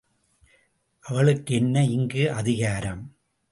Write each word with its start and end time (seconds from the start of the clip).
அவளுக்கு 1.05 1.55
என்ன 1.55 1.83
இங்கு 1.83 2.31
அதிகாரம்? 2.31 3.15